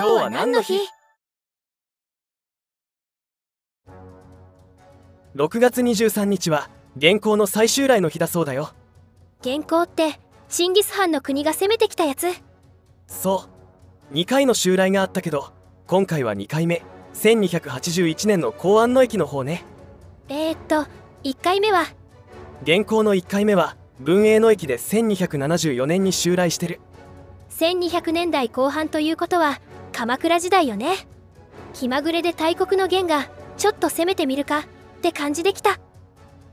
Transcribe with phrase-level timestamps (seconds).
[0.00, 0.78] 今日は何の日
[5.36, 8.70] ?6 月23日は元寇の最終来の日だそうだよ。
[9.42, 10.18] 元寇って
[10.48, 12.28] チンギス・ハンの国が攻めてきたやつ？
[13.08, 13.44] そ
[14.10, 14.14] う。
[14.14, 15.52] 2回の襲来があったけど
[15.86, 16.80] 今回は2回目。
[17.12, 19.64] 1281年の公安の駅の方ね。
[20.30, 20.86] えー、っと
[21.24, 21.84] 1回目は？
[22.64, 26.80] 元寇の1回目は文永の駅で1274年に襲来してる。
[27.50, 29.60] 1200年代後半ということは
[29.92, 31.06] 鎌倉時代よね。
[31.72, 34.64] 気まぐれで大国の元がちょっと攻めてみるかっ
[35.02, 35.78] て感じできた。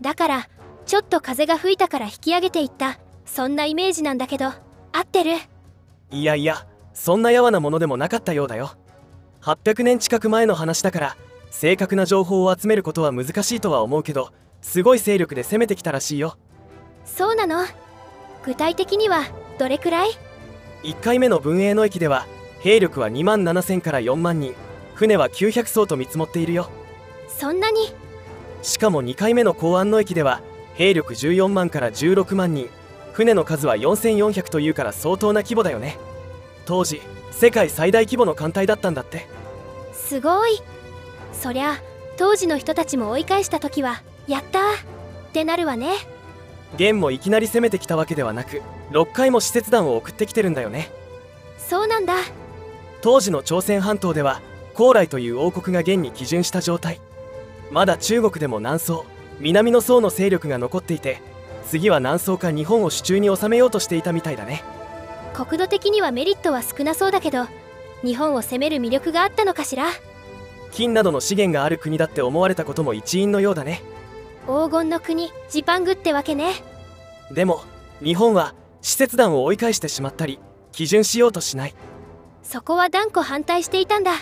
[0.02, 0.50] だから
[0.86, 3.00] ちょっと風が吹いたから引き上げていった。
[3.26, 5.32] そんなイメージなんだけど合ってる？
[6.12, 8.72] いやいやそんなやわなものでもなかったようだよ。
[9.42, 11.18] 800年近く前の話だから
[11.52, 16.38] 正確な情報を集めることは難しいとは思うけどすごい勢力で攻めてきたらしいよ。
[17.06, 17.66] そうなの？
[18.46, 19.24] 具体的には
[19.60, 20.10] どれくらい
[20.84, 22.26] ？1回目の文永の駅では
[22.68, 24.54] 兵力は2万7000から4万人。
[24.94, 26.70] 船は900艘と見積もっているよ。
[27.30, 27.94] そんなに？
[28.62, 30.42] しかも2回目の公安の駅では
[30.74, 32.68] 兵力14万から16万人。
[33.14, 35.98] 船の数は4400というから相当な規模だよね。
[36.66, 37.00] 当時
[37.32, 39.28] 世界最大規模の艦隊だったんだって。
[39.94, 40.62] すごい。
[41.32, 41.78] そりゃ
[42.18, 44.64] 当時の人たちも追い返した時はやったー。
[44.64, 44.68] っ
[45.32, 45.94] てなるわね。
[46.78, 50.92] 元もいきなり攻めてきたわけではなく6回も使節団を送ってきてるんだよね。
[51.58, 52.16] そうなんだ
[53.08, 54.42] 当時の朝鮮半島では
[54.74, 57.00] 高麗という王国が元に基準した状態。
[57.72, 59.06] まだ中国でも南宋
[59.40, 61.22] 南の宋の勢力が残っていて
[61.66, 64.62] 次は南宋か日本を手中に収めようとしていたみたいだね。
[65.34, 67.48] 国土的にはメリットは少なそうだけど
[68.04, 69.86] 日本を攻める魅力があったのかしら？
[70.74, 73.84] 金などの資源がある国だって思われたことも一因のようだね。
[74.48, 76.56] 黄金の国ジパングってわけね。
[77.32, 77.62] でも
[78.04, 80.42] 日本は使節団を追い返してしまったり
[80.74, 81.74] 基準しようとしない
[82.48, 84.14] そこは断固反対していたんだ。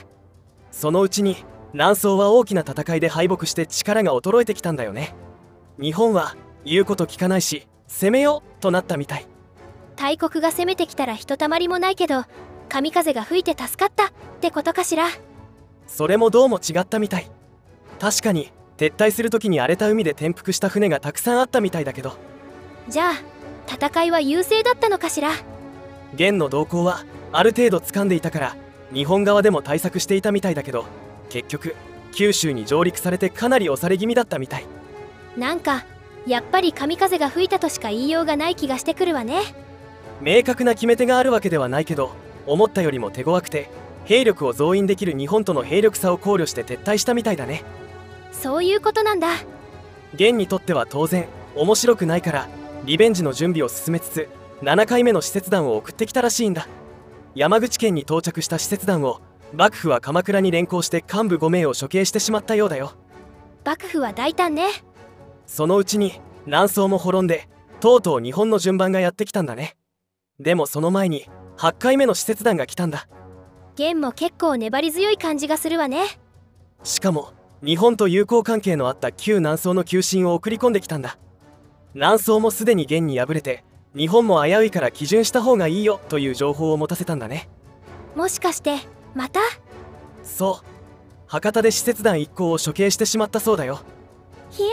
[0.71, 1.37] そのうちに
[1.73, 5.13] 南宋は大きな戦いで敗北して力が衰えてきたんだよね。
[5.79, 6.35] 日本は
[6.65, 9.27] 言うこと聞かないし攻めようとなったみたい。
[9.95, 12.23] 大国が攻めてきたらひとたまりもないけど
[12.67, 14.11] 神風が吹いて助かったっ
[14.41, 15.05] てことかしら。
[15.85, 17.29] それもどうも違ったみたい。
[17.99, 22.13] 確かに撤退する時に荒れた海で転覆した船がたくさんあったみたいだけど。
[22.89, 23.13] じゃあ
[23.71, 25.29] 戦いは優勢だったのかしら。
[26.17, 28.55] 元の動向はある程度掴んでいたから
[28.93, 30.85] 日本側でも対策していたみたいだけど
[31.29, 31.75] 結局
[32.13, 34.65] 九州に上陸されてかなり押され気味だったみたい。
[35.37, 35.83] なんか
[36.25, 39.41] やっぱり神風が吹いたとしか言いようがない気がしてくるわね。
[40.21, 42.13] 明確な決め手があるわけではないけど
[42.47, 43.69] 思ったよりも手強くて
[44.05, 47.63] 兵力を増員できる日本との兵力差を考慮して撤退したみたいだね。
[48.31, 49.27] そういうことなんだ。
[50.13, 52.47] 元にとっては当然面白くないから
[52.85, 54.29] リベンジの準備を進めつつ
[54.61, 56.67] 7回目の使節団を送ってきたらしいんだ
[57.35, 59.19] 山口県に到着した使節団を
[59.53, 62.93] 幕府は鎌倉に連行して幹部5名を処刑してしまったようだよ。
[63.65, 64.69] 幕府は大胆ね。
[65.45, 67.49] そのうちに南宋も滅んで
[67.81, 69.75] とうとう日本の順番がやってきたんだね。
[70.39, 71.25] でもその前に
[71.57, 73.09] 8回目の使節団が来たんだ。
[73.75, 76.05] 元も結構粘り強い感じがするわね。
[76.83, 81.17] しかも日本と友好関係のあった旧南宋の求心を送り込んできたんだ。
[81.95, 87.49] 南宋もすでに元に敗れて日本も危ういから基準した方がいいよという情報を持たせたんだね。
[88.15, 88.79] もしかして
[89.13, 89.39] また？
[90.23, 90.65] そう。
[91.27, 93.79] 博多で使節団一行を処刑してしまったそうだよ。
[94.51, 94.65] ひえ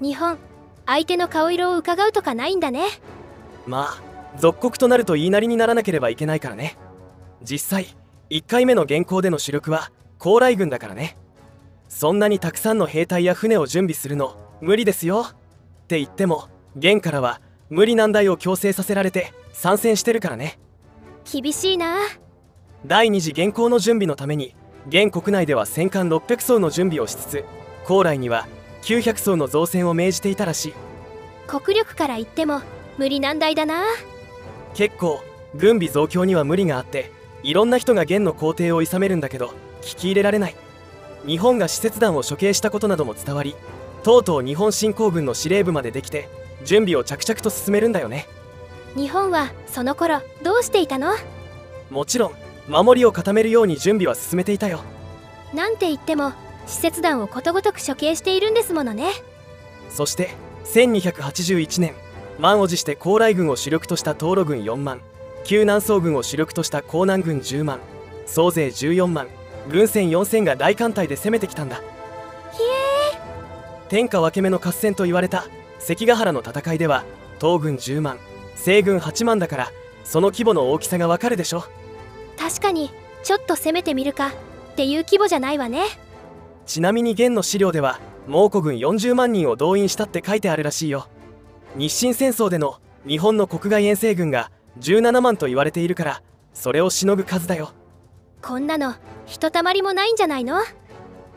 [0.00, 0.04] ー。
[0.04, 0.38] 日本
[0.86, 2.86] 相手の顔色を伺うとかないんだね。
[3.66, 4.02] まあ
[4.38, 6.78] 属国となると言いなりにならなければいけないからね。
[7.42, 7.96] 実際
[8.30, 11.16] 1回目の元寇での主力は高麗軍だからね。
[11.88, 15.26] そんなにたくさんの兵隊や船を準備するの無理ですよ。
[15.30, 20.58] って言っても元からは無理難題を強制させられて参戦してるからね。
[21.30, 21.96] 厳しいな。
[22.84, 24.54] 第二次元寇の準備のために
[24.86, 27.44] 元国内では戦艦600艘の準備をしつつ
[27.84, 28.46] 高麗には
[28.82, 30.74] 900艘の造船を命じていたらしい。
[31.48, 32.60] 国力から言っても
[32.98, 33.82] 無理難題だな。
[34.74, 35.22] 結構
[35.56, 37.10] 軍備増強には無理があって
[37.42, 40.56] いろんな人が元の皇帝を諌めるんだけど聞き入れられない。
[41.26, 43.56] 日本が使節団を処刑したことなども伝わり
[44.04, 46.28] とうとう日本侵攻軍の司令部までできて
[46.66, 48.28] 準備を着々と進めるんだよね。
[48.94, 51.14] 日本はその頃どうしていたの？
[51.90, 52.32] もちろん
[52.68, 54.80] 守りを固めるように準備は進めていたよ。
[55.54, 56.32] なんて言っても
[56.66, 59.12] 使節団をことごとく処刑しているんですものね。
[59.88, 60.30] そして
[60.64, 61.94] 1281年
[62.38, 65.00] 満を持して高麗軍を主力とした東路軍4万
[65.44, 67.78] 旧南宋軍を主力とした江南軍10万
[68.26, 69.28] 総勢14万
[69.70, 71.80] 軍船4000が大艦隊で攻めてきたんだ
[73.88, 75.46] 天下分け目の合戦と言われた。
[75.78, 77.04] 関ヶ原の戦いでは
[77.40, 78.18] 東軍10万
[78.54, 79.72] 西軍8万だから
[80.04, 81.64] その規模の大きさがわかるでしょ。
[82.38, 82.90] 確かに
[83.22, 85.84] ちょっと攻めてみるかっていう規模じゃないわね。
[86.64, 91.08] ちなみに現の資料では蒙古軍40万人を動員したって書いてあるらしいよ。
[91.76, 94.50] 日清戦争での日本の国外遠征軍が
[94.80, 96.22] 17万と言われているから
[96.52, 97.72] それをしのぐ数だよ。
[98.42, 98.94] こんなの
[99.26, 100.60] ひとたまりもないんじゃないの？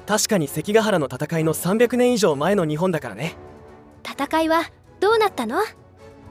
[0.10, 3.36] 確かに関ヶ原の戦いの300年以上前の日本だからね。
[4.04, 4.64] 戦いは
[5.00, 5.62] どうなったの？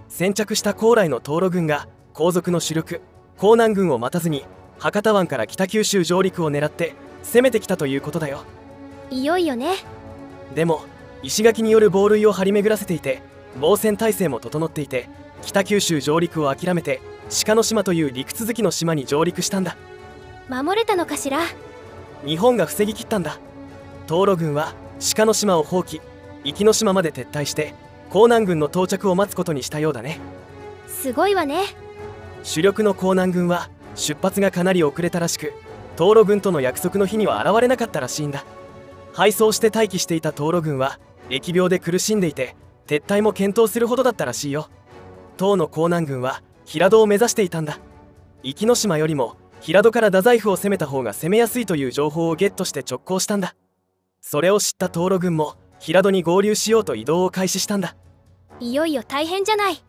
[0.08, 3.00] 先着した高麗の東路軍が後続の主力
[3.40, 4.44] 江南軍を待たずに
[4.80, 8.42] 博多湾から北九州上陸を狙って攻めてきたということだよ。
[9.12, 9.76] いよいよね。
[10.56, 10.82] でも
[11.22, 13.22] 石垣による防塁を張り巡らせていて
[13.60, 15.08] 防戦態勢も整っていて
[15.42, 17.00] 北九州上陸を諦めて
[17.46, 19.76] 鹿の島という陸続きの島に上陸したんだ。
[20.48, 21.42] 守れたのかしら？
[22.25, 23.38] 日本が防ぎきったんだ
[24.08, 24.72] 東路軍は
[25.14, 26.00] 鹿の島を放棄
[26.43, 27.75] 壱岐の島まで撤退して
[28.10, 30.19] 江南軍の到着を待つことにしたようだね。
[30.87, 31.64] すごいわね。
[32.43, 35.52] 主力の江南軍は出発がかなり遅れたらしく
[35.99, 38.46] 東路軍との約束の日には現れなかったらしいんだ。
[39.12, 42.56] 敗走して待機していた東路軍は疫病で苦しんでいて
[42.87, 44.70] 撤退も検討するほどだったらしいよ。
[45.37, 47.78] 唐の江南軍は平戸を目指していたんだ。
[48.43, 53.54] 壱岐島よりも平戸から太宰府を攻めた方が攻めやすいという情報をゲットして直行したんだ
[54.20, 57.97] それを知った東路軍も平戸に合流しようと移動を開始したんだ。
[58.61, 59.82] いよいよ大変じゃない。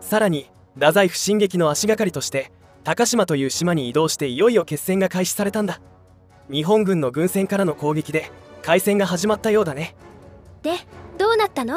[0.00, 2.50] さらに太宰府進撃の足がかりとして
[2.84, 5.80] 高島という島に移動していよいよ決戦が開始されたんだ。
[6.50, 8.30] 日本軍の軍船からの攻撃で
[8.62, 9.94] 開戦が始まったようだね。
[10.62, 10.72] で
[11.18, 11.76] どうなったの？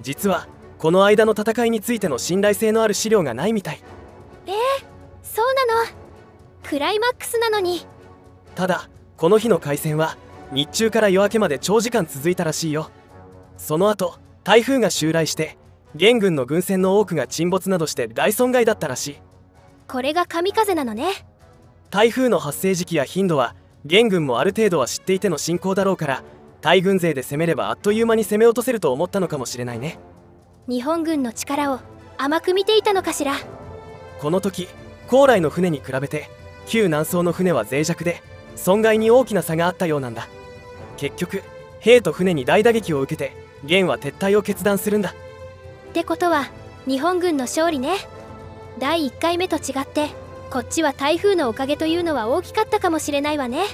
[0.00, 0.46] 実は
[0.78, 3.80] この間の戦いについての信頼性のある資料がないみたい。
[4.46, 4.54] えー、
[5.22, 5.88] そうなの？
[6.62, 7.86] クライマックスなのに。
[8.54, 10.18] ただこの日の海戦は
[10.52, 12.90] 日中から夜明けまで長時間続いたらしいよ。
[13.56, 15.58] その後台風が襲来して
[15.94, 19.16] 元軍の軍船の多くが沈没などして大損害だったらしい。
[19.86, 21.26] これが神風なのね。
[21.90, 23.54] 台風の発生時期や頻度は
[23.84, 26.22] 元軍もある程度は知っていての進行だろうから
[26.60, 29.98] 大軍勢で攻めればあっという間に攻め落とせると思ったのかもしれないね。
[30.66, 31.80] 日本軍の力を
[32.16, 33.34] 甘く見ていたのかしら。
[34.20, 34.68] この時
[35.08, 36.28] 高麗の船に比べて
[36.66, 38.22] 旧南宋の船は脆弱で
[38.56, 40.28] 損害に大きな差があったようなんだ
[40.98, 41.42] 結局
[41.80, 43.34] 兵と船に大打撃を受けて
[43.64, 45.10] 元は撤退を決断するんだ。
[45.10, 46.50] ってことは
[46.86, 47.96] 日本軍の勝利ね。
[48.78, 50.10] 第1回目と違って
[50.50, 53.64] こっちは台風のおかげというのは大きかったかもしれないわね。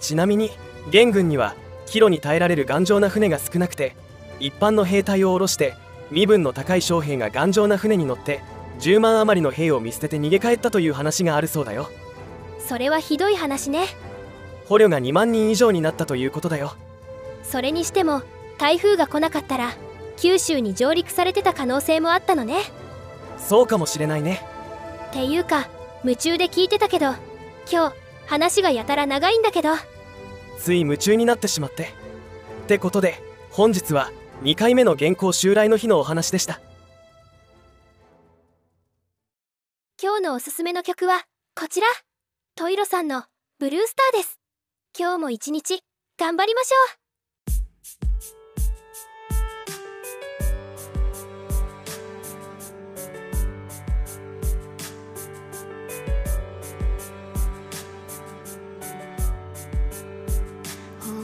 [0.00, 0.50] ちなみに
[0.90, 1.54] 元軍には
[1.86, 3.94] 帰路に耐えられる頑丈な船が少なくて
[4.40, 5.74] 一般の兵隊を下ろして
[6.10, 8.40] 身分の高い将兵が頑丈な船に乗って
[8.80, 11.88] 10万余りの兵を見捨てて逃げ帰ったという話があるそうだよ。
[12.66, 13.86] それはひどい話ね
[14.66, 16.74] 捕虜が2万人以上になったということだよ。
[17.42, 18.22] それにしても
[18.58, 19.72] 台風が来なかったら
[20.16, 22.62] 九州に上陸されてた可能性もあったのね。
[23.38, 24.42] そうかもしれないね。
[25.10, 25.68] っていうか
[26.04, 27.14] 夢中で聞いてたけど
[27.70, 29.70] 今日話がやたら長いんだけど。
[30.58, 31.84] つい夢中になってしまって。
[32.64, 33.20] ってことで
[33.50, 34.10] 本日は
[34.42, 36.60] 2回目の原稿襲来の日のお話でした。
[40.00, 41.22] 今日のおすすめの曲は
[41.54, 41.86] こちら。
[42.54, 43.24] トイロさんの
[43.58, 44.41] 「ブルースター」です
[44.98, 45.80] 今日も一日
[46.18, 47.02] 頑張りましょう。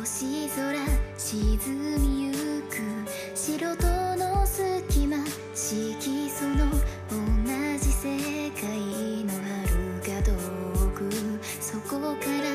[0.01, 0.73] 星空
[1.19, 1.59] 沈
[1.99, 2.33] みゆ
[2.71, 2.81] く
[3.35, 5.19] 白との隙間。
[5.55, 7.19] 色素の同
[7.79, 8.65] じ世界
[9.25, 9.33] の
[9.67, 10.33] 遥か遠
[10.93, 11.11] く
[11.61, 12.48] そこから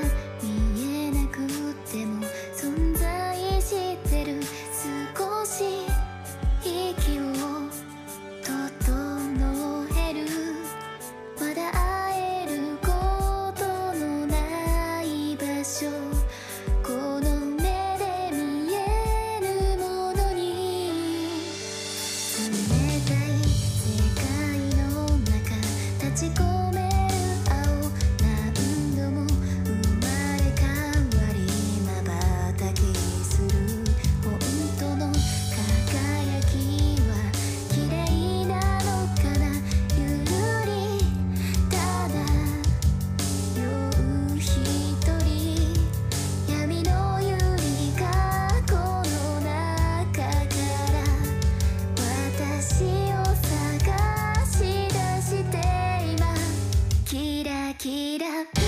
[58.04, 58.63] it up.